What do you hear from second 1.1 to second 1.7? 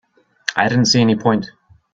point.